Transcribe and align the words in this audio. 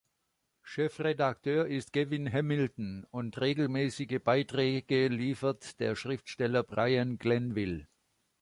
Chefredakteur 0.63 1.67
ist 1.67 1.93
Gavin 1.93 2.27
Hamilton 2.33 3.05
und 3.11 3.39
regelmäßige 3.39 4.17
Beiträge 4.23 5.09
liefert 5.09 5.79
der 5.79 5.95
Schriftsteller 5.95 6.63
Brian 6.63 7.19
Glanville. 7.19 7.85